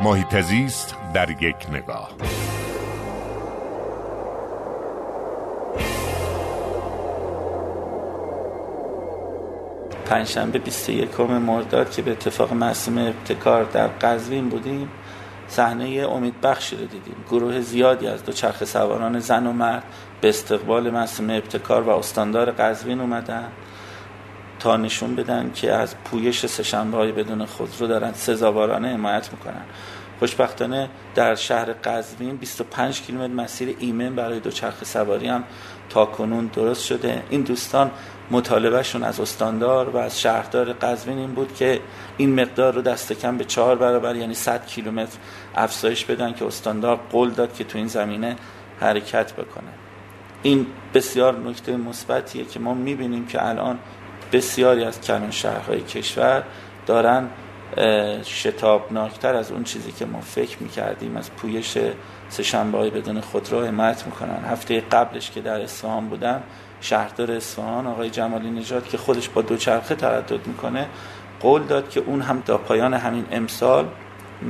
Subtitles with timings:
[0.00, 2.10] محیط زیست در یک نگاه.
[10.04, 14.90] پنجشنبه 21 مرداد که به اتفاق مراسم ابتکار در قزوین بودیم
[15.48, 17.24] صحنه امید بخشی رو دیدیم.
[17.30, 19.82] گروه زیادی از دو چرخ سواران زن و مرد
[20.20, 23.48] به استقبال مراسم ابتکار و استاندار قزوین اومدن.
[24.58, 29.64] تا نشون بدن که از پویش سهشنبه های بدون خودرو دارن سزاوارانه حمایت می‌کنن.
[30.18, 35.44] خوشبختانه در شهر قزوین 25 کیلومتر مسیر ایمن برای دوچرخه سواری هم
[35.90, 37.22] تا کنون درست شده.
[37.30, 37.90] این دوستان
[38.30, 41.80] مطالبهشون از استاندار و از شهردار قزوین این بود که
[42.16, 45.18] این مقدار رو دست کم به چهار برابر یعنی 100 کیلومتر
[45.56, 48.36] افزایش بدن که استاندار قول داد که تو این زمینه
[48.80, 49.70] حرکت بکنه.
[50.42, 53.78] این بسیار نکته مثبتیه که ما می‌بینیم که الان
[54.32, 56.42] بسیاری از کلان شهرهای کشور
[56.86, 57.28] دارن
[58.24, 61.78] شتابناکتر از اون چیزی که ما فکر می‌کردیم از پویش
[62.28, 64.44] سهشنبه های بدون خودرو حمایت می‌کنن.
[64.50, 66.42] هفته قبلش که در اصفهان بودم
[66.80, 70.86] شهردار اصفهان آقای جمالی نژاد که خودش با دوچرخه تردد می‌کنه
[71.40, 73.88] قول داد که اون هم تا پایان همین امسال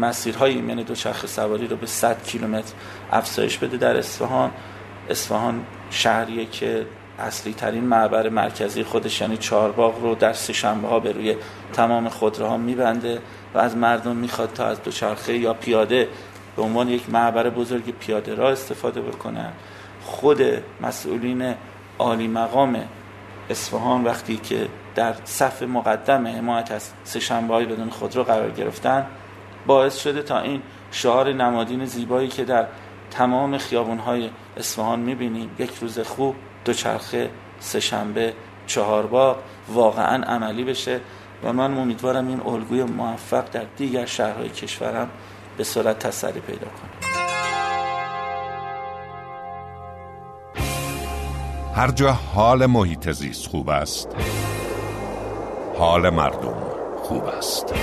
[0.00, 2.72] مسیرهای ایمن دوچرخه سواری رو به 100 کیلومتر
[3.12, 4.50] افزایش بده در اصفهان.
[5.10, 6.86] اصفهان شهریه که
[7.18, 11.36] اصلی ترین معبر مرکزی خودش یعنی چهارباغ رو در سه شنبه ها به روی
[11.72, 13.18] تمام خودروها میبنده
[13.54, 16.08] و از مردم می‌خواد تا از دوچرخه یا پیاده
[16.56, 19.52] به عنوان یک معبر بزرگ پیاده را استفاده بکنن
[20.04, 20.42] خود
[20.80, 21.54] مسئولین
[21.98, 22.84] عالی مقام
[23.50, 29.06] اصفهان وقتی که در صف مقدم حمایت از سه شنبه های بدون خودرو قرار گرفتن
[29.66, 32.66] باعث شده تا این شعار نمادین زیبایی که در
[33.10, 35.50] تمام خیابون های اصفهان می‌بینیم.
[35.58, 38.34] یک روز خوب دوچرخه سهشنبه
[38.66, 39.36] چهارباغ
[39.68, 41.00] واقعا عملی بشه.
[41.44, 45.08] و من امیدوارم این الگوی موفق در دیگر شهرهای کشورم
[45.56, 47.12] به صورت تسری پیدا کنه.
[51.74, 54.08] هر جا حال محیط زیست خوب است
[55.78, 56.56] حال مردم
[57.02, 57.74] خوب است.